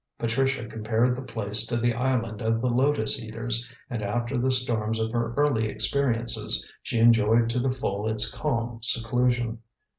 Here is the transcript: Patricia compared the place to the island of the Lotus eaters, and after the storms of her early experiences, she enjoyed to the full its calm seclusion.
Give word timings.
Patricia 0.17 0.65
compared 0.65 1.15
the 1.15 1.21
place 1.21 1.67
to 1.67 1.77
the 1.77 1.93
island 1.93 2.41
of 2.41 2.59
the 2.59 2.69
Lotus 2.69 3.21
eaters, 3.21 3.69
and 3.87 4.01
after 4.01 4.35
the 4.35 4.49
storms 4.49 4.99
of 4.99 5.11
her 5.11 5.31
early 5.37 5.67
experiences, 5.67 6.67
she 6.81 6.97
enjoyed 6.97 7.51
to 7.51 7.59
the 7.59 7.69
full 7.71 8.07
its 8.07 8.27
calm 8.27 8.79
seclusion. 8.81 9.59